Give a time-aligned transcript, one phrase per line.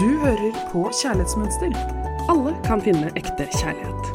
[0.00, 1.74] Du hører på Kjærlighetsmønster.
[2.32, 4.06] Alle kan finne ekte kjærlighet.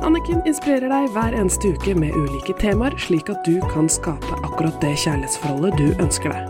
[0.00, 4.78] Anniken inspirerer deg hver eneste uke med ulike temaer, slik at du kan skape akkurat
[4.80, 6.48] det kjærlighetsforholdet du ønsker deg.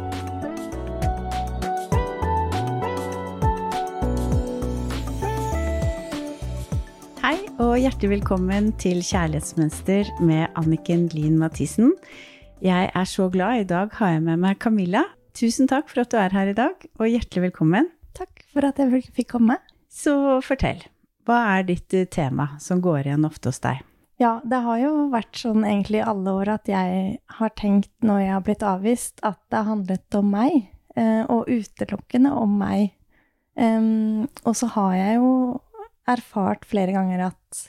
[7.25, 11.97] Hei og hjertelig velkommen til Kjærlighetsmønster med Anniken Lien Mathisen.
[12.63, 13.59] Jeg er så glad.
[13.59, 15.03] I dag har jeg med meg Camilla.
[15.35, 17.91] Tusen takk for at du er her i dag, og hjertelig velkommen.
[18.53, 19.59] For at jeg fikk komme.
[19.89, 20.83] Så fortell,
[21.29, 23.85] hva er ditt eh, tema som går igjen ofte hos deg?
[24.19, 28.21] Ja, det har jo vært sånn egentlig i alle år at jeg har tenkt når
[28.25, 30.57] jeg har blitt avvist, at det har handlet om meg,
[30.99, 32.95] eh, og utelukkende om meg.
[33.59, 35.31] Og så har jeg jo
[36.07, 37.63] erfart flere ganger at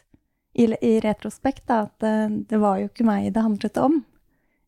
[0.60, 4.02] i, retrospekt da, at det, det, var jo ikke meg det handlet om.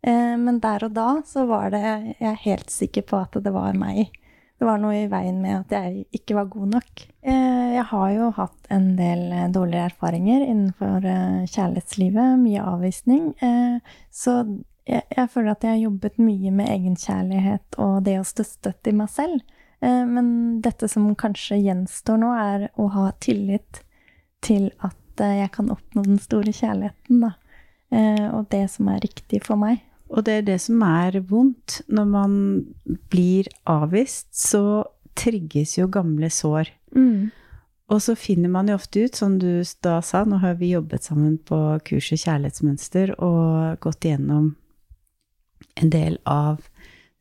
[0.02, 3.54] Eh, men der og da så var det Jeg er helt sikker på at det
[3.54, 4.14] var meg.
[4.62, 7.00] Det var noe i veien med at jeg ikke var god nok.
[7.26, 12.36] Eh, jeg har jo hatt en del dårligere dårlige erfaringer innenfor eh, kjærlighetslivet.
[12.44, 13.32] Mye avvisning.
[13.42, 14.36] Eh, så
[14.86, 18.96] jeg, føler at jeg har jobbet mye med egenkjærlighet og det å stå støtt i
[19.02, 19.42] meg selv.
[19.82, 20.30] Eh, men
[20.62, 23.82] dette som kanskje gjenstår nå, er å ha tillit
[24.46, 27.34] til at jeg kan oppnå den store kjærligheten, da.
[28.38, 29.82] Og det som er riktig for meg.
[30.12, 31.82] Og det er det som er vondt.
[31.88, 32.34] Når man
[33.12, 34.84] blir avvist, så
[35.18, 36.72] trigges jo gamle sår.
[36.96, 37.32] Mm.
[37.92, 41.08] Og så finner man jo ofte ut, som du da sa, nå har vi jobbet
[41.08, 44.54] sammen på kurset Kjærlighetsmønster og gått igjennom
[45.80, 46.64] en del av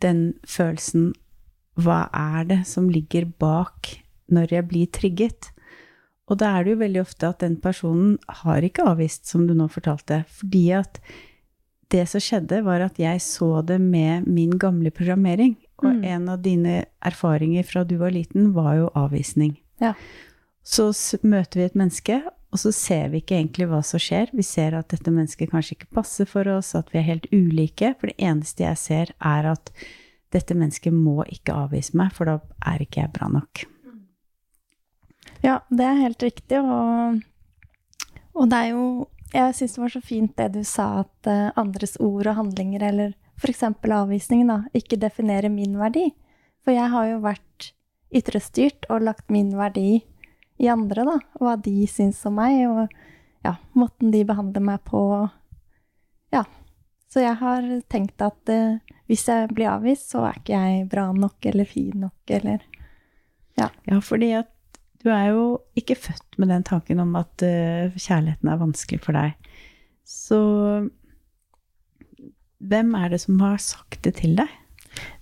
[0.03, 1.11] den følelsen
[1.81, 3.97] hva er det som ligger bak
[4.31, 5.51] når jeg blir trigget?
[6.31, 9.55] Og da er det jo veldig ofte at den personen har ikke avvist, som du
[9.57, 11.01] nå fortalte, fordi at
[11.91, 15.57] det som skjedde, var at jeg så det med min gamle programmering.
[15.83, 16.03] Og mm.
[16.05, 16.75] en av dine
[17.07, 19.57] erfaringer fra du var liten, var jo avvisning.
[19.83, 19.95] Ja.
[20.67, 20.91] Så
[21.27, 22.21] møter vi et menneske,
[22.51, 24.31] og så ser vi ikke egentlig hva som skjer.
[24.37, 27.95] Vi ser at dette mennesket kanskje ikke passer for oss, at vi er helt ulike.
[27.99, 29.73] For det eneste jeg ser, er at
[30.35, 32.39] dette mennesket må ikke avvise meg, for da
[32.71, 33.65] er ikke jeg bra nok.
[35.43, 36.61] Ja, det er helt riktig.
[36.61, 37.23] Og,
[38.37, 38.85] og det er jo
[39.31, 42.83] Jeg syns det var så fint det du sa, at uh, andres ord og handlinger,
[42.91, 43.63] eller f.eks.
[43.63, 46.09] avvisningen, da, ikke definerer min verdi.
[46.65, 47.71] For jeg har jo vært
[48.11, 50.03] ytrestyrt og lagt min verdi
[50.61, 51.17] i andre, da.
[51.39, 52.91] Hva de syns om meg, og
[53.47, 55.03] ja, måten de behandler meg på.
[56.35, 56.45] Ja.
[57.11, 58.79] Så jeg har tenkt at uh,
[59.11, 62.67] hvis jeg blir avvist, så er ikke jeg bra nok eller fin nok eller
[63.59, 63.67] Ja.
[63.85, 64.53] ja, fordi at
[65.01, 65.45] du er jo
[65.79, 69.37] ikke født med den tanken om at uh, kjærligheten er vanskelig for deg.
[70.05, 70.41] Så
[72.61, 74.51] hvem er det som har sagt det til deg?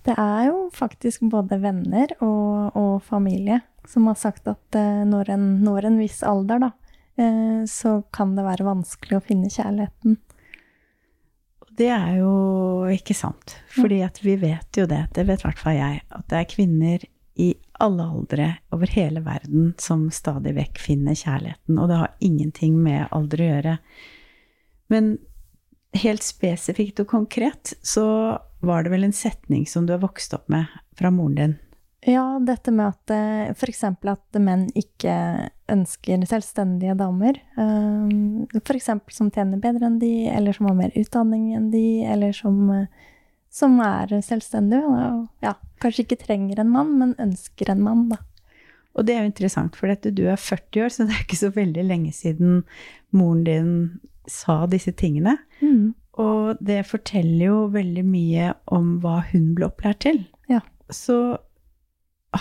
[0.03, 5.35] Det er jo faktisk både venner og, og familie som har sagt at uh, når
[5.35, 6.73] en når en viss alder, da,
[7.21, 10.19] uh, så kan det være vanskelig å finne kjærligheten
[11.79, 12.33] det er jo
[12.91, 13.55] ikke sant.
[13.71, 16.51] Fordi at vi vet jo det, det vet i hvert fall jeg, at det er
[16.51, 17.05] kvinner
[17.39, 21.79] i alle aldre over hele verden som stadig vekk finner kjærligheten.
[21.79, 23.77] Og det har ingenting med alder å gjøre.
[24.91, 25.15] Men
[26.03, 28.05] helt spesifikt og konkret så
[28.59, 30.67] var det vel en setning som du har vokst opp med
[30.99, 31.57] fra moren din.
[32.07, 33.83] Ja, dette med at eh, f.eks.
[33.83, 35.13] at menn ikke
[35.69, 37.41] ønsker selvstendige damer.
[37.59, 38.87] Um, f.eks.
[39.11, 43.09] som tjener bedre enn de, eller som har mer utdanning enn de, eller som, eh,
[43.53, 44.85] som er selvstendige.
[44.85, 48.21] Og ja, kanskje ikke trenger en mann, men ønsker en mann, da.
[48.97, 51.39] Og det er jo interessant, for dette, du er 40 år, så det er ikke
[51.39, 52.63] så veldig lenge siden
[53.15, 53.73] moren din
[54.29, 55.37] sa disse tingene.
[55.61, 55.93] Mm.
[56.19, 60.25] Og det forteller jo veldig mye om hva hun ble opplært til.
[60.51, 60.59] Ja.
[60.91, 61.37] Så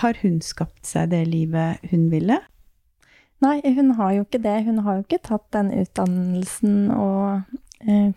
[0.03, 2.41] har hun skapt seg det livet hun ville?
[3.45, 4.57] Nei, hun har jo ikke det.
[4.67, 7.59] Hun har jo ikke tatt den utdannelsen og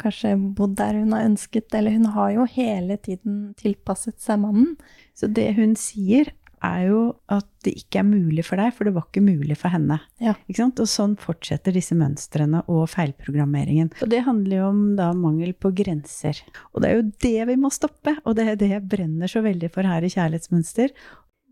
[0.01, 4.75] kanskje bodd der hun har ønsket, eller hun har jo hele tiden tilpasset seg mannen.
[5.17, 6.31] Så det hun sier,
[6.61, 6.99] er jo
[7.31, 9.97] at det ikke er mulig for deg, for det var ikke mulig for henne.
[10.21, 10.35] Ja.
[10.69, 13.91] Og sånn fortsetter disse mønstrene og feilprogrammeringen.
[14.01, 16.37] Og det handler jo om da mangel på grenser.
[16.71, 19.43] Og det er jo det vi må stoppe, og det er det jeg brenner så
[19.45, 20.93] veldig for her i Kjærlighetsmønster.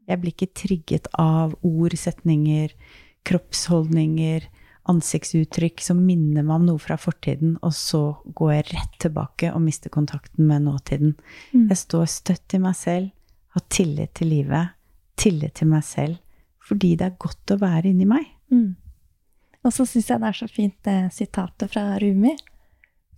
[0.10, 2.74] Jeg blir ikke trigget av ord, setninger,
[3.30, 4.46] kroppsholdninger,
[4.90, 8.02] ansiktsuttrykk som minner meg om noe fra fortiden, og så
[8.36, 11.16] går jeg rett tilbake og mister kontakten med nåtiden.
[11.54, 11.68] Mm.
[11.70, 13.12] Jeg står støtt i meg selv,
[13.56, 14.76] har tillit til livet,
[15.20, 16.20] tillit til meg selv,
[16.66, 18.26] fordi det er godt å være inni meg.
[18.54, 18.74] Mm.
[19.66, 22.36] Og så syns jeg det er så fint det sitatet fra Rumi.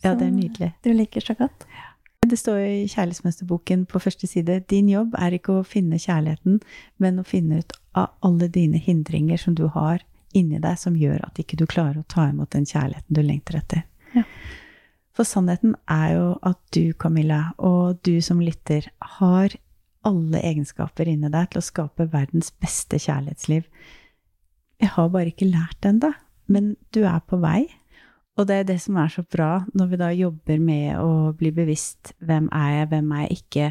[0.01, 0.71] Ja, det er nydelig.
[0.81, 1.67] Du liker så godt.
[2.21, 6.59] Det står i Kjærlighetsmesterboken på første side din jobb er ikke å finne kjærligheten,
[7.01, 10.03] men å finne ut av alle dine hindringer som du har
[10.37, 13.59] inni deg, som gjør at ikke du klarer å ta imot den kjærligheten du lengter
[13.61, 13.85] etter.
[14.15, 14.25] Ja.
[15.15, 18.87] For sannheten er jo at du, Camilla, og du som lytter,
[19.19, 19.55] har
[20.07, 23.67] alle egenskaper inni deg til å skape verdens beste kjærlighetsliv.
[24.81, 26.11] Jeg har bare ikke lært det ennå,
[26.51, 27.67] men du er på vei.
[28.39, 31.51] Og det er det som er så bra når vi da jobber med å bli
[31.53, 33.67] bevisst hvem er jeg, hvem er jeg ikke,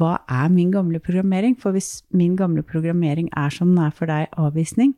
[0.00, 1.56] hva er min gamle programmering?
[1.58, 4.94] For hvis min gamle programmering er som den er for deg, avvisning,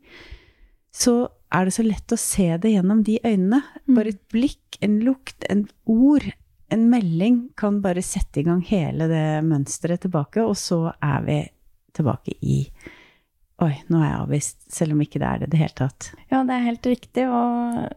[0.93, 1.15] så
[1.53, 3.63] er det så lett å se det gjennom de øynene.
[3.87, 3.97] Mm.
[3.97, 6.27] Bare et blikk, en lukt, en ord,
[6.73, 11.39] en melding kan bare sette i gang hele det mønsteret tilbake, og så er vi
[11.97, 12.65] tilbake i
[13.63, 16.07] Oi, nå er jeg avvist, selv om ikke det er det i det hele tatt.
[16.33, 17.93] Ja, det er helt riktig, og,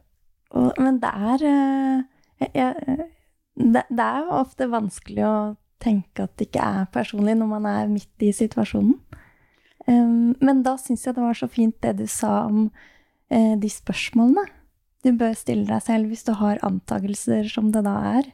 [0.54, 2.98] og Men det er eh, jeg,
[3.56, 5.38] det, det er ofte vanskelig å
[5.82, 9.00] tenke at det ikke er personlig når man er midt i situasjonen.
[9.88, 12.72] Men da syns jeg det var så fint det du sa om
[13.30, 14.46] eh, de spørsmålene.
[15.06, 18.32] Du bør stille deg selv hvis du har antakelser som det da er.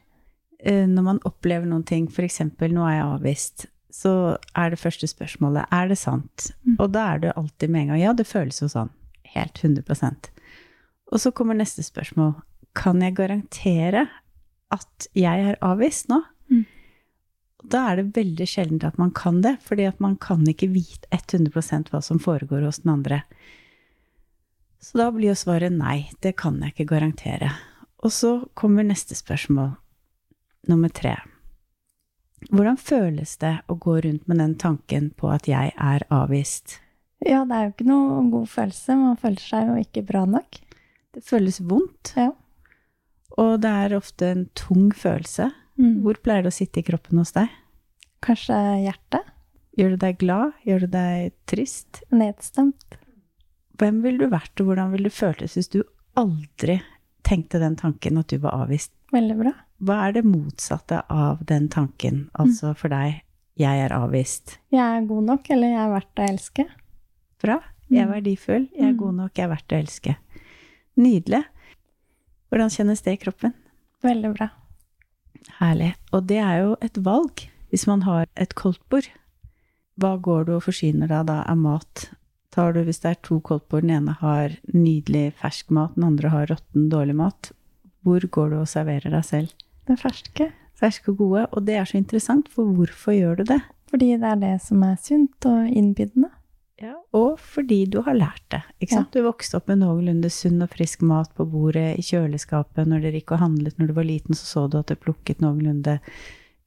[0.64, 2.40] Eh, Når man opplever noen ting, f.eks.
[2.56, 6.48] nå er jeg avvist, så er det første spørsmålet er det sant?
[6.64, 6.78] Mm.
[6.78, 8.92] Og da er det alltid med en gang ja, det føles jo sånn.
[9.32, 10.28] Helt 100%
[11.12, 12.34] Og så kommer neste spørsmål.
[12.76, 14.06] Kan jeg garantere
[14.72, 16.22] at jeg er avvist nå?
[17.62, 21.06] Da er det veldig sjeldent at man kan det, fordi at man kan ikke vite
[21.14, 23.22] 100% hva som foregår hos den andre.
[24.82, 27.52] Så da blir jo svaret nei, det kan jeg ikke garantere.
[28.02, 29.76] Og så kommer neste spørsmål,
[30.68, 31.14] nummer tre.
[32.50, 36.80] Hvordan føles det å gå rundt med den tanken på at jeg er avvist?
[37.22, 38.96] Ja, det er jo ikke noe god følelse.
[38.98, 40.58] Man føler seg jo ikke bra nok.
[41.14, 42.32] Det føles vondt, Ja.
[43.38, 45.52] og det er ofte en tung følelse.
[45.82, 45.96] Mm.
[46.04, 47.50] Hvor pleier det å sitte i kroppen hos deg?
[48.22, 49.30] Kanskje hjertet?
[49.76, 50.52] Gjør det deg glad?
[50.68, 52.02] Gjør det deg trist?
[52.14, 52.98] Nedstemt?
[53.80, 55.80] Hvem ville du vært, og hvordan ville det føltes hvis du
[56.20, 56.76] aldri
[57.26, 58.92] tenkte den tanken at du var avvist?
[59.12, 59.52] Veldig bra.
[59.82, 63.22] Hva er det motsatte av den tanken, altså for deg
[63.58, 64.58] 'jeg er avvist'?
[64.70, 66.66] Jeg er god nok, eller jeg er verdt å elske.
[67.42, 67.60] Bra.
[67.90, 68.12] Jeg er Mm.
[68.14, 68.68] verdifull.
[68.72, 68.98] Jeg er Mm.
[68.98, 69.34] god nok.
[69.34, 70.16] Jeg er verdt å elske.
[70.96, 71.44] Nydelig.
[72.50, 73.54] Hvordan kjennes det i kroppen?
[74.02, 74.50] Veldig bra.
[75.58, 75.92] Herlig.
[76.12, 79.08] Og det er jo et valg hvis man har et koldtbord.
[80.00, 82.10] Hva går du og forsyner deg da av mat?
[82.52, 86.32] Tar du, hvis det er to koldtbord, den ene har nydelig fersk mat, den andre
[86.32, 87.52] har råtten, dårlig mat,
[88.04, 89.54] hvor går du og serverer deg selv?
[89.88, 90.50] Den ferske.
[90.78, 91.46] Ferske og gode.
[91.52, 93.60] Og det er så interessant, for hvorfor gjør du det?
[93.92, 96.31] Fordi det er det som er sunt og innbydende.
[97.14, 98.62] Og fordi du har lært det.
[98.80, 99.12] Ikke sant?
[99.14, 102.86] Du vokste opp med noenlunde sunn og frisk mat på bordet i kjøleskapet.
[102.90, 105.40] Når dere gikk og handlet når du var liten, så så du at det plukket
[105.44, 106.00] noenlunde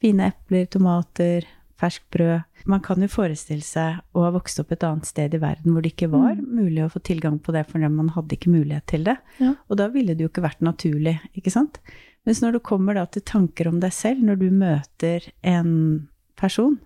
[0.02, 1.46] fine epler, tomater,
[1.80, 2.44] ferskt brød.
[2.72, 5.84] Man kan jo forestille seg å ha vokst opp et annet sted i verden hvor
[5.84, 6.46] det ikke var Mm.
[6.56, 9.18] mulig å få tilgang på det, for man hadde ikke mulighet til det.
[9.40, 9.56] Ja.
[9.70, 11.80] Og da ville det jo ikke vært naturlig, ikke sant?
[12.26, 16.80] Mens når du kommer da til tanker om deg selv, når du møter en person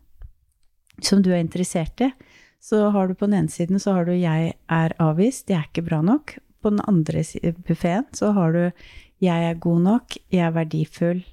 [1.02, 2.12] som du er interessert i,
[2.60, 5.68] så har du på den ene siden så har du 'jeg er avvist', 'jeg er
[5.68, 6.38] ikke bra nok'.
[6.62, 7.24] På den andre
[7.64, 8.72] buffeen så har du
[9.22, 11.26] 'jeg er god nok', 'jeg er verdifull',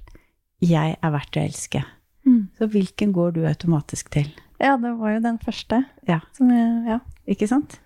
[0.61, 1.85] 'jeg er verdt å elske'.
[2.25, 2.49] Mm.
[2.57, 4.31] Så hvilken går du automatisk til?
[4.59, 5.85] Ja, det var jo den første.
[6.07, 6.19] Ja.
[6.33, 6.99] Som jeg, ja.
[7.27, 7.79] Ikke sant?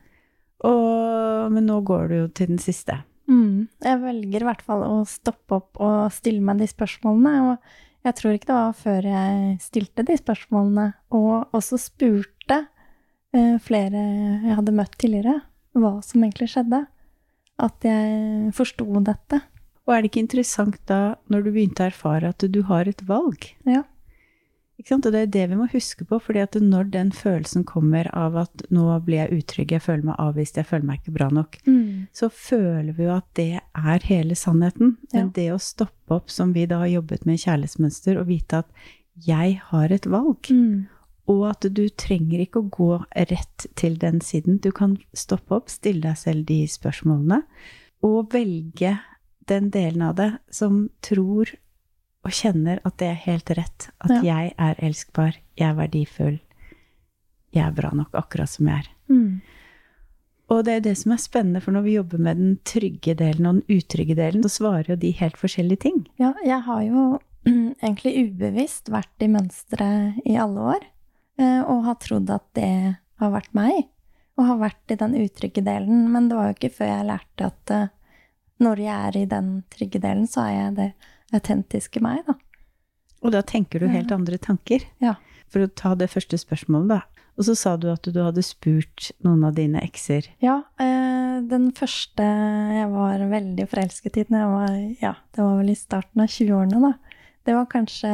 [0.63, 3.03] Og, men nå går du jo til den siste.
[3.27, 3.67] Mm.
[3.83, 7.33] Jeg velger i hvert fall å stoppe opp og stille meg de spørsmålene.
[7.51, 12.40] Og jeg tror ikke det var før jeg stilte de spørsmålene, og også spurte
[13.63, 14.01] flere
[14.45, 15.41] jeg hadde møtt tidligere,
[15.77, 16.85] hva som egentlig skjedde.
[17.61, 19.41] At jeg forsto dette.
[19.87, 23.01] Og er det ikke interessant da, når du begynte å erfare at du har et
[23.07, 23.47] valg?
[23.65, 23.83] Ja.
[24.81, 25.05] Ikke sant?
[25.05, 28.35] Og det er det vi må huske på, fordi at når den følelsen kommer av
[28.47, 31.59] at nå blir jeg utrygg, jeg føler meg avvist, jeg føler meg ikke bra nok,
[31.67, 32.07] Mm.
[32.13, 34.97] så føler vi jo at det er hele sannheten.
[35.13, 35.31] Men Ja.
[35.33, 38.65] det å stoppe opp, som vi da har jobbet med i kjærlighetsmønster, og vite at
[39.27, 40.87] jeg har et valg, Mm.
[41.31, 42.89] Og at du trenger ikke å gå
[43.31, 44.59] rett til den siden.
[44.63, 47.41] Du kan stoppe opp, stille deg selv de spørsmålene,
[48.03, 48.97] og velge
[49.49, 51.53] den delen av det som tror
[52.21, 53.87] og kjenner at det er helt rett.
[54.03, 54.21] At Ja.
[54.21, 56.39] jeg er elskbar, jeg er verdifull,
[57.53, 58.89] jeg er bra nok akkurat som jeg er.
[59.09, 59.41] Mm.
[60.51, 63.45] Og det er det som er spennende, for når vi jobber med den trygge delen
[63.47, 66.07] og den utrygge delen, så svarer jo de helt forskjellige ting.
[66.19, 67.19] Ja, jeg har jo
[67.83, 70.83] egentlig ubevisst vært i mønsteret i alle år,
[71.39, 72.71] og har trodd at det
[73.21, 73.87] har vært meg,
[74.39, 76.07] og har vært i den utrygge delen.
[76.13, 77.89] Men det var jo ikke før jeg lærte at eh,
[78.61, 80.89] når jeg er i den trygge delen, så er jeg det
[81.35, 82.37] autentiske meg, da.
[83.21, 84.83] Og da tenker du helt andre tanker.
[85.01, 85.15] Ja.
[85.51, 87.25] For å ta det første spørsmålet, da.
[87.39, 90.27] Og så sa du at du hadde spurt noen av dine ekser.
[90.43, 90.59] Ja.
[90.81, 95.71] Eh, den første jeg var veldig forelsket i, når jeg var, ja, det var vel
[95.73, 97.21] i starten av 20-årene, da.
[97.47, 98.13] Det var kanskje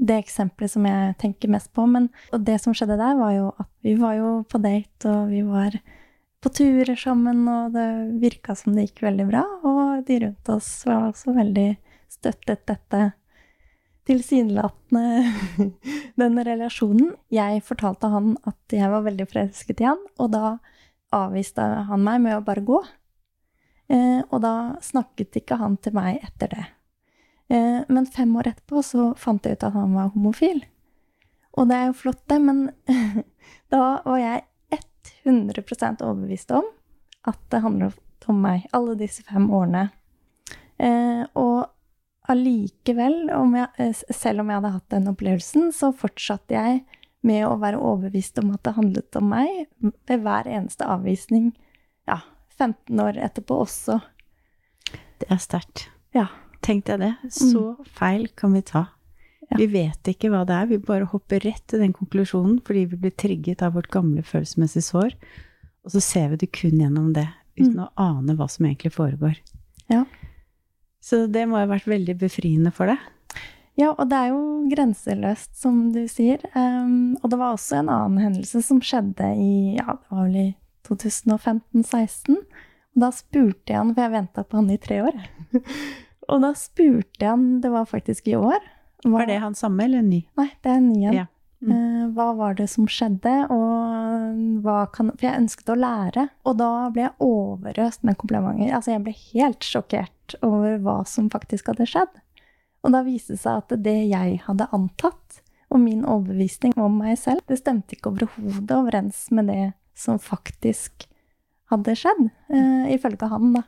[0.00, 1.84] det eksempelet som jeg tenker mest på.
[1.86, 5.30] Men og det som skjedde der, var jo at vi var jo på date, og
[5.32, 5.76] vi var
[6.40, 7.86] på turer sammen, og det
[8.22, 9.44] virka som det gikk veldig bra.
[9.68, 11.70] Og de rundt oss var også veldig
[12.10, 13.10] støttet dette
[14.08, 15.68] tilsynelatende
[16.20, 17.12] denne relasjonen.
[17.32, 20.56] Jeg fortalte han at jeg var veldig forelsket i han, og da
[21.14, 22.80] avviste han meg med å bare gå.
[23.90, 24.54] Eh, og da
[24.84, 26.66] snakket ikke han til meg etter det.
[27.50, 30.62] Eh, men fem år etterpå så fant jeg ut at han var homofil.
[31.58, 32.68] Og det er jo flott, det, men
[33.74, 34.46] da var jeg
[35.24, 36.68] 100% overbevist om
[37.28, 39.88] at det handlet om meg alle disse fem årene.
[40.80, 41.68] Eh, og
[42.30, 46.84] allikevel, eh, selv om jeg hadde hatt den opplevelsen, så fortsatte jeg
[47.26, 51.50] med å være overbevist om at det handlet om meg ved hver eneste avvisning.
[52.08, 52.22] Ja,
[52.56, 53.98] 15 år etterpå også.
[55.20, 55.88] Det er sterkt.
[56.16, 56.30] Ja.
[56.64, 57.12] Tenk deg det.
[57.32, 57.90] Så mm.
[57.96, 58.86] feil kan vi ta.
[59.50, 59.58] Ja.
[59.58, 62.98] Vi vet ikke hva det er, vi bare hopper rett til den konklusjonen fordi vi
[63.02, 65.16] blir trigget av vårt gamle følelsesmessige sår,
[65.82, 67.26] og så ser vi det kun gjennom det,
[67.58, 67.86] uten mm.
[67.88, 69.40] å ane hva som egentlig foregår.
[69.90, 70.04] Ja.
[71.02, 73.02] Så det må ha vært veldig befriende for deg.
[73.80, 76.42] Ja, og det er jo grenseløst, som du sier.
[76.54, 80.38] Um, og det var også en annen hendelse som skjedde i ja, det var vel
[80.42, 80.48] i
[80.86, 82.38] 2015-16.
[83.00, 85.20] Da spurte jeg han, for jeg venta på han i tre år.
[86.30, 88.58] og da spurte jeg han, det var faktisk i år
[89.04, 90.22] hva, Var det han samme eller ny?
[90.36, 91.18] Nei, det er ny en.
[91.22, 91.26] Ja.
[91.60, 91.72] Mm.
[91.72, 96.26] Uh, hva var det som skjedde, og hva kan For jeg ønsket å lære.
[96.48, 98.72] Og da ble jeg overøst med komplimenter.
[98.76, 102.20] Altså, jeg ble helt sjokkert over hva som faktisk hadde skjedd.
[102.84, 107.18] Og da viste det seg at det jeg hadde antatt, og min overbevisning om meg
[107.20, 111.04] selv, det stemte ikke overhodet overens med det som faktisk
[111.70, 113.66] hadde skjedd, uh, ifølge han, da.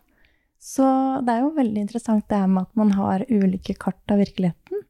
[0.63, 0.87] Så
[1.27, 4.85] det er jo veldig interessant det her med at man har ulike kart av virkeligheten.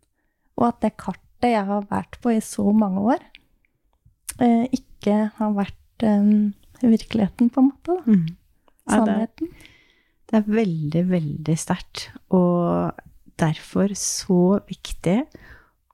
[0.60, 3.22] Og at det kartet jeg har vært på i så mange år,
[4.44, 6.52] eh, ikke har vært um,
[6.82, 7.96] virkeligheten, på en måte.
[7.96, 8.04] Da.
[8.04, 8.28] Mm.
[8.82, 9.48] Ja, Sannheten.
[9.48, 9.72] Det,
[10.28, 12.04] det, er veldig, veldig sterkt.
[12.36, 12.92] Og
[13.40, 15.22] derfor så viktig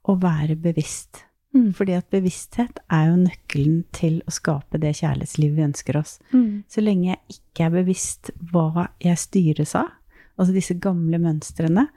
[0.09, 1.23] å være bevisst.
[1.57, 1.73] Mm.
[1.77, 6.19] Fordi at bevissthet er jo nøkkelen til å skape det kjærlighetslivet vi ønsker oss.
[6.33, 6.65] Mm.
[6.69, 9.91] Så lenge jeg ikke er bevisst hva jeg styres av,
[10.37, 11.89] altså disse gamle mønstrene,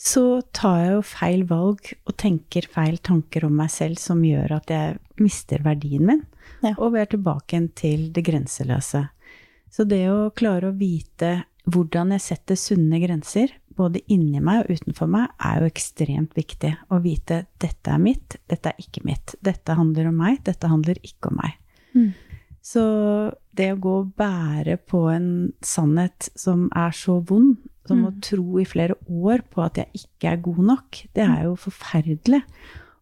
[0.00, 4.56] så tar jeg jo feil valg og tenker feil tanker om meg selv som gjør
[4.56, 6.22] at jeg mister verdien min,
[6.64, 6.72] ja.
[6.78, 9.04] og vi er tilbake til det grenseløse.
[9.70, 14.76] Så det å klare å vite hvordan jeg setter sunne grenser, både inni meg og
[14.76, 16.74] utenfor meg, er jo ekstremt viktig.
[16.92, 19.34] Å vite dette er mitt, dette er ikke mitt.
[19.44, 21.56] Dette handler om meg, dette handler ikke om meg.
[21.96, 22.10] Mm.
[22.70, 22.84] Så
[23.56, 25.30] det å gå og bære på en
[25.64, 27.56] sannhet som er så vond,
[27.88, 28.20] som å mm.
[28.22, 32.42] tro i flere år på at jeg ikke er god nok, det er jo forferdelig.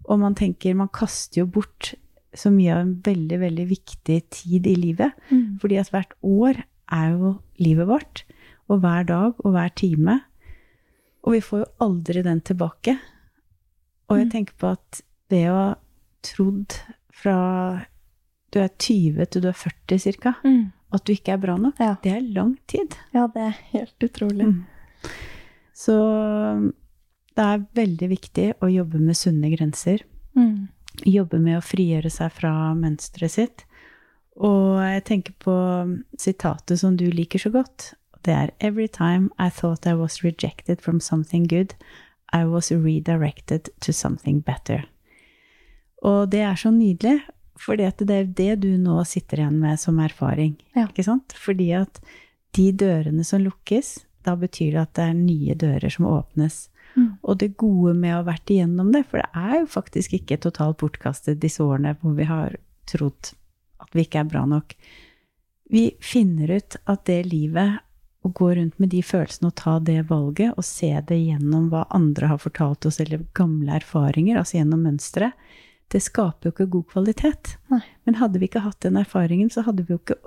[0.08, 1.92] Og man tenker Man kaster jo bort
[2.36, 5.16] så mye av en veldig, veldig viktig tid i livet.
[5.28, 5.58] Mm.
[5.60, 6.62] Fordi at hvert år
[6.94, 8.24] er jo livet vårt.
[8.68, 10.20] Og hver dag og hver time.
[11.28, 12.96] Og vi får jo aldri den tilbake.
[14.08, 14.32] Og jeg mm.
[14.32, 15.68] tenker på at det å ha
[16.24, 16.78] trodd
[17.12, 17.36] fra
[18.48, 20.62] du er 20 til du er 40 ca., mm.
[20.96, 21.98] at du ikke er bra nok, ja.
[22.00, 22.96] det er lang tid.
[23.12, 24.48] Ja, det er helt utrolig.
[24.48, 25.10] Mm.
[25.76, 25.98] Så
[27.36, 30.00] det er veldig viktig å jobbe med sunne grenser.
[30.38, 30.70] Mm.
[31.04, 33.66] Jobbe med å frigjøre seg fra mønsteret sitt.
[34.38, 35.54] Og jeg tenker på
[36.18, 37.92] sitatet som du liker så godt.
[38.26, 41.74] Det er Every time I thought I was rejected from something good,
[42.32, 44.84] I was redirected to something better.
[46.02, 47.20] Og det er så nydelig,
[47.58, 50.56] for det er det du nå sitter igjen med som erfaring.
[50.76, 50.86] Ja.
[50.86, 51.34] Ikke sant?
[51.34, 52.00] Fordi at
[52.56, 56.68] de dørene som lukkes, da betyr det at det er nye dører som åpnes.
[56.94, 57.10] Mm.
[57.22, 60.40] Og det gode med å ha vært igjennom det, for det er jo faktisk ikke
[60.44, 62.56] totalt bortkastet disse årene hvor vi har
[62.88, 63.34] trodd
[63.82, 64.74] at vi ikke er bra nok.
[65.68, 67.78] Vi finner ut at det livet,
[68.26, 71.84] å gå rundt med de følelsene og ta det valget, og se det gjennom hva
[71.94, 75.36] andre har fortalt oss, eller gamle erfaringer, altså gjennom mønsteret,
[75.88, 77.54] det skaper jo ikke god kvalitet.
[77.72, 77.80] Nei.
[78.04, 80.18] Men hadde vi ikke hatt den erfaringen, så hadde vi jo ikke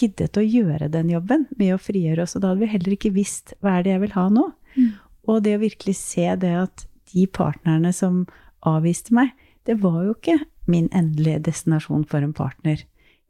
[0.00, 2.36] giddet å gjøre den jobben med å frigjøre oss.
[2.36, 4.46] Og da hadde vi heller ikke visst hva er det jeg vil ha nå.
[4.78, 4.88] Mm.
[5.28, 8.24] Og det å virkelig se det at de partnerne som
[8.66, 9.34] avviste meg,
[9.68, 10.38] det var jo ikke
[10.70, 12.80] min endelige destinasjon for en partner.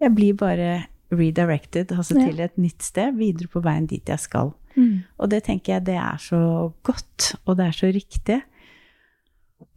[0.02, 0.70] Jeg blir bare
[1.12, 2.28] redirected, altså ja.
[2.28, 4.52] til et nytt sted, videre på veien dit jeg skal.
[4.76, 5.04] Mm.
[5.20, 6.42] Og det tenker jeg det er så
[6.86, 8.40] godt, og det er så riktig.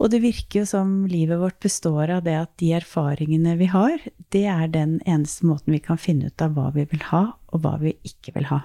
[0.02, 4.02] Og det virker jo som livet vårt består av det at de erfaringene vi har,
[4.34, 7.64] det er den eneste måten vi kan finne ut av hva vi vil ha, og
[7.64, 8.64] hva vi ikke vil ha.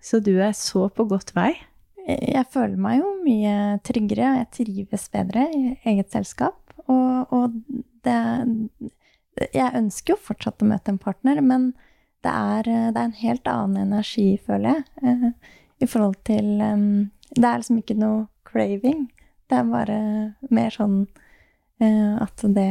[0.00, 1.52] Så du er så på godt vei.
[2.06, 3.54] Jeg føler meg jo mye
[3.86, 6.56] tryggere, og jeg trives bedre i eget selskap.
[6.86, 7.60] Og, og
[8.04, 8.20] det
[9.54, 11.70] Jeg ønsker jo fortsatt å møte en partner, men
[12.24, 17.46] det er, det er en helt annen energi, føler jeg, eh, i forhold til Det
[17.46, 19.06] er liksom ikke noe craving.
[19.48, 19.98] Det er bare
[20.50, 21.04] mer sånn
[21.82, 22.70] uh, at det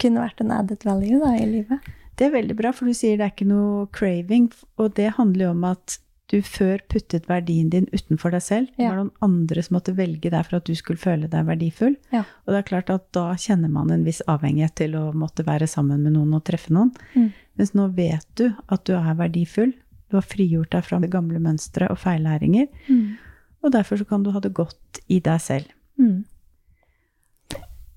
[0.00, 1.90] kunne vært en added value da, i livet.
[2.18, 5.48] Det er veldig bra, for du sier det er ikke noe craving, og det handler
[5.48, 5.98] jo om at
[6.30, 8.68] du før puttet verdien din utenfor deg selv.
[8.76, 11.96] Det var noen andre som måtte velge deg for at du skulle føle deg verdifull.
[12.14, 12.22] Ja.
[12.44, 15.66] Og det er klart at da kjenner man en viss avhengighet til å måtte være
[15.70, 16.92] sammen med noen og treffe noen.
[17.16, 17.32] Mm.
[17.58, 19.72] Mens nå vet du at du er verdifull.
[20.10, 22.68] Du har frigjort deg fra det gamle mønsteret og feillæringer.
[22.88, 23.16] Mm.
[23.64, 25.70] Og derfor så kan du ha det godt i deg selv.
[26.00, 26.24] Mm.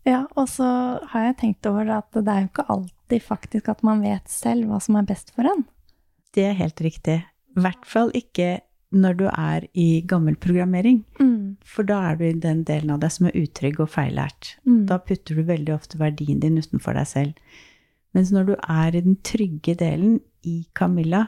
[0.04, 0.68] Ja, og så
[1.14, 4.68] har jeg tenkt over at det er jo ikke alltid faktisk at man vet selv
[4.68, 5.64] hva som er best for en.
[6.36, 7.22] Det er helt riktig.
[7.54, 8.58] I hvert fall ikke
[8.94, 11.02] når du er i gammel programmering.
[11.20, 11.56] Mm.
[11.66, 14.56] For da er du i den delen av deg som er utrygg og feillært.
[14.68, 14.84] Mm.
[14.90, 17.56] Da putter du veldig ofte verdien din utenfor deg selv.
[18.14, 21.28] Mens når du er i den trygge delen, i Camilla,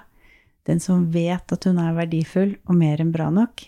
[0.67, 3.63] den som vet at hun er verdifull og mer enn bra nok,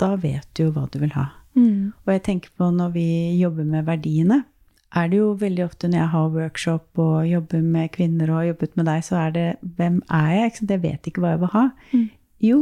[0.00, 1.28] da vet du jo hva du vil ha.
[1.54, 1.92] Mm.
[2.06, 3.08] Og jeg tenker på når vi
[3.40, 4.42] jobber med verdiene,
[4.90, 8.48] er det jo veldig ofte når jeg har workshop og jobber med kvinner og har
[8.48, 9.46] jobbet med deg, så er det
[9.78, 10.50] hvem er jeg?
[10.50, 10.74] Ikke sant?
[10.74, 11.64] Jeg vet ikke hva jeg vil ha.
[11.92, 12.06] Mm.
[12.42, 12.58] Jo,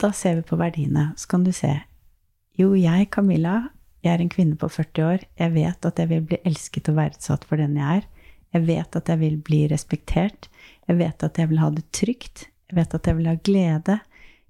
[0.00, 1.10] da ser vi på verdiene.
[1.20, 1.74] Så kan du se.
[2.56, 3.58] Jo, jeg, Camilla,
[4.04, 5.26] jeg er en kvinne på 40 år.
[5.38, 8.08] Jeg vet at jeg vil bli elsket og verdsatt for den jeg er.
[8.52, 10.48] Jeg vet at jeg vil bli respektert.
[10.88, 12.46] Jeg vet at jeg vil ha det trygt.
[12.70, 13.98] Jeg vet at jeg vil ha glede.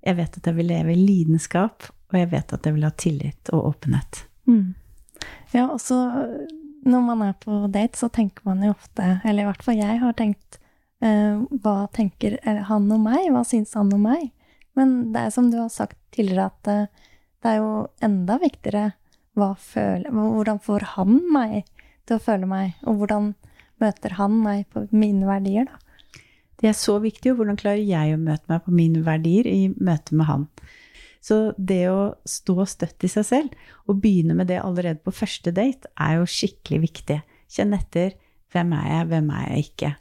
[0.02, 1.86] Jeg vet at jeg vil leve i lidenskap.
[2.10, 4.24] Og jeg vet at jeg vil ha tillit og åpenhet.
[4.50, 4.74] Mm.
[5.54, 6.00] Ja, og så
[6.82, 10.00] når man er på date, så tenker man jo ofte, eller i hvert fall jeg
[10.02, 10.58] har tenkt,
[11.04, 13.28] uh, hva tenker han om meg?
[13.30, 14.32] Hva syns han om meg?
[14.78, 17.06] Men det er som du har sagt tidligere, at uh,
[17.42, 18.90] det er jo enda viktigere
[19.32, 21.62] føler, hvordan får han meg
[22.06, 23.32] til å føle meg, og hvordan
[23.82, 25.78] møter han meg på mine verdier, da?
[26.62, 29.72] Det er så viktig, og hvordan klarer jeg å møte meg på mine verdier i
[29.82, 30.44] møte med han?
[31.22, 33.56] Så det å stå støtt i seg selv,
[33.90, 37.18] og begynne med det allerede på første date, er jo skikkelig viktig.
[37.50, 38.14] Kjenn etter
[38.54, 39.92] hvem er jeg, hvem er jeg ikke?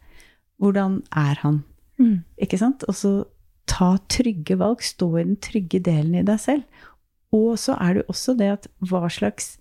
[0.62, 1.62] Hvordan er han?
[2.02, 2.18] Mm.
[2.46, 2.86] Ikke sant?
[2.90, 3.14] Og så
[3.70, 6.86] ta trygge valg, stå i den trygge delen i deg selv.
[7.34, 9.56] Og så er det jo også det at hva slags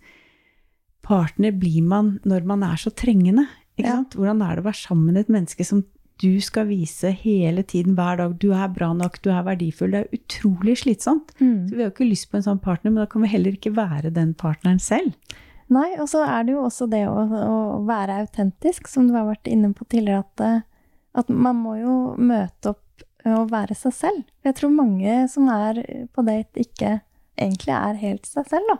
[1.06, 3.46] partner blir man når man er så trengende?
[3.86, 4.02] Ja.
[4.14, 5.84] Hvordan er det å være sammen med et menneske som
[6.20, 9.94] du skal vise hele tiden, hver dag, du er bra nok, du er verdifull.
[9.94, 11.32] Det er utrolig slitsomt.
[11.40, 11.68] Mm.
[11.68, 13.56] Så vi har jo ikke lyst på en sånn partner, men da kan vi heller
[13.56, 15.14] ikke være den partneren selv.
[15.70, 19.28] Nei, og så er det jo også det å, å være autentisk, som du har
[19.28, 20.88] vært inne på tidligere, at, eh,
[21.22, 24.24] at man må jo møte opp og være seg selv.
[24.44, 25.80] Jeg tror mange som er
[26.12, 26.98] på date, ikke
[27.40, 28.78] egentlig er helt seg selv, da.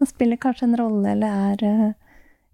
[0.00, 1.94] Man spiller kanskje en rolle eller er eh,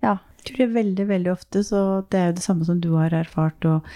[0.02, 0.18] Ja.
[0.42, 3.14] Jeg tror det veldig, veldig ofte, så det er jo det samme som du har
[3.14, 3.86] erfart, og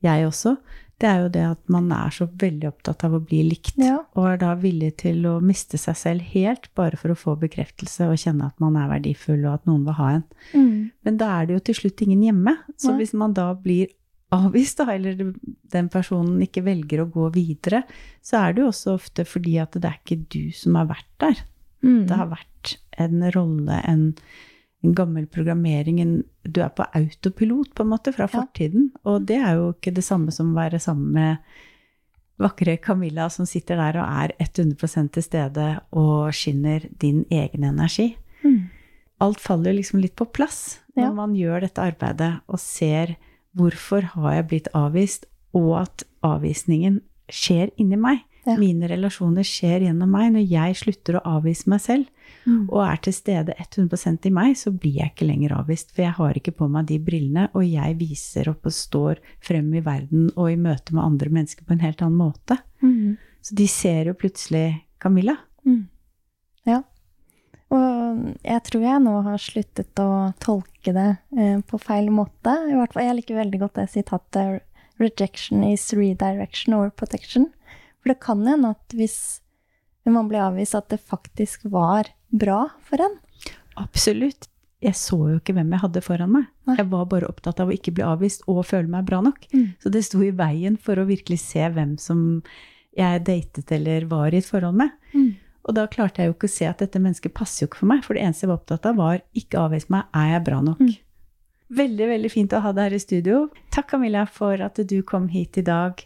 [0.00, 0.54] jeg også.
[1.00, 3.98] Det er jo det at man er så veldig opptatt av å bli likt, Ja.
[4.16, 8.08] og er da villig til å miste seg selv helt bare for å få bekreftelse
[8.08, 10.24] og kjenne at man er verdifull, og at noen vil ha en.
[10.52, 10.90] Mm.
[11.04, 12.56] Men da er det jo til slutt ingen hjemme.
[12.76, 13.88] Så hvis man da blir
[14.32, 15.32] avvist, da, eller
[15.72, 17.82] den personen ikke velger å gå videre,
[18.22, 21.10] så er det jo også ofte fordi at det er ikke du som har vært
[21.18, 21.40] der.
[21.82, 22.06] Mm.
[22.06, 24.04] Det har vært en rolle, en,
[24.84, 26.12] en gammel programmering, en,
[26.48, 28.40] du er på autopilot på en måte fra Ja.
[28.40, 28.90] fortiden.
[29.04, 31.38] Og det er jo ikke det samme som å være sammen med
[32.40, 38.14] vakre Camilla som sitter der og er 100 til stede og skinner din egen energi.
[38.42, 38.70] Mm.
[39.20, 41.12] Alt faller liksom litt på plass når Ja.
[41.12, 43.16] man gjør dette arbeidet og ser
[43.54, 48.20] hvorfor har jeg blitt avvist, og at avvisningen skjer inni meg.
[48.46, 48.56] Ja.
[48.56, 50.32] Mine relasjoner skjer gjennom meg.
[50.32, 52.06] Når jeg slutter å avvise meg selv,
[52.46, 52.70] Mm.
[52.70, 55.90] og er til stede 100 i meg, så blir jeg ikke lenger avvist.
[55.94, 59.68] For jeg har ikke på meg de brillene, og jeg viser opp og står frem
[59.76, 62.56] i verden og i møte med andre mennesker på en helt annen måte.
[62.80, 63.18] Mm.
[63.44, 65.36] Så de ser jo plutselig Camilla.
[65.66, 65.84] Mm.
[66.68, 66.82] Ja.
[67.70, 70.10] Og jeg tror jeg nå har sluttet å
[70.42, 72.56] tolke det eh, på feil måte.
[72.66, 74.66] I hvert fall, jeg liker veldig godt det sitatet
[75.00, 77.48] 'rejection is redirection or protection'.
[78.00, 79.40] For det kan hende at hvis
[80.08, 83.18] man ble avvist, at det faktisk var bra for en.
[83.80, 84.48] Absolutt.
[84.80, 86.46] Jeg så jo ikke hvem jeg hadde foran meg.
[86.64, 86.78] Nei.
[86.78, 89.44] Jeg var bare opptatt av å ikke bli avvist og føle meg bra nok.
[89.52, 89.66] Mm.
[89.82, 92.40] Så det sto i veien for å virkelig se hvem som
[92.96, 94.96] jeg datet eller var i et forhold med.
[95.12, 95.34] Mm.
[95.68, 97.90] Og da klarte jeg jo ikke å se at dette mennesket passer jo ikke for
[97.92, 100.62] meg, for det eneste jeg var opptatt av, var ikke avvis meg, er jeg bra
[100.64, 100.80] nok?
[100.80, 100.96] Mm.
[101.80, 103.42] Veldig, veldig fint å ha deg her i studio.
[103.70, 106.00] Takk, Camilla, for at du kom hit i dag,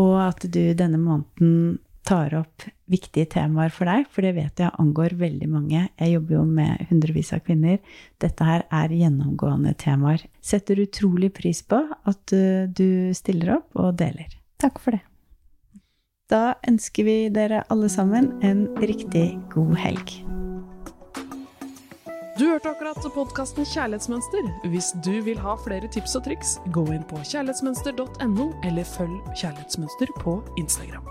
[0.00, 1.78] og at du denne måneden
[2.10, 5.84] tar opp viktige temaer for deg, for det vet jeg angår veldig mange.
[6.00, 7.78] Jeg jobber jo med hundrevis av kvinner.
[8.22, 10.24] Dette her er gjennomgående temaer.
[10.42, 14.32] Setter utrolig pris på at uh, du stiller opp og deler.
[14.60, 15.04] Takk for det.
[16.30, 20.20] Da ønsker vi dere alle sammen en riktig god helg.
[22.38, 24.46] Du hørte akkurat podkasten Kjærlighetsmønster.
[24.72, 30.14] Hvis du vil ha flere tips og triks, gå inn på kjærlighetsmønster.no, eller følg Kjærlighetsmønster
[30.22, 31.04] på Instagram.